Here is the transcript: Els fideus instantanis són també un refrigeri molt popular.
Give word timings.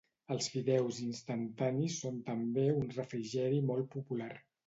Els 0.35 0.45
fideus 0.53 1.01
instantanis 1.07 1.99
són 2.05 2.17
també 2.31 2.65
un 2.79 2.89
refrigeri 2.97 3.63
molt 3.71 3.93
popular. 3.99 4.31